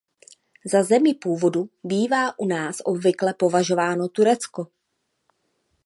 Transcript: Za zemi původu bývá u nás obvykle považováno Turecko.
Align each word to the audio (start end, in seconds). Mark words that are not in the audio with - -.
Za 0.65 0.83
zemi 0.83 1.13
původu 1.13 1.69
bývá 1.83 2.39
u 2.39 2.45
nás 2.45 2.77
obvykle 2.83 3.33
považováno 3.33 4.07
Turecko. 4.09 4.67